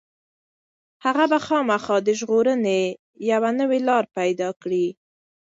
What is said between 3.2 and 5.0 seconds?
یوه نوې لاره پيدا کړي.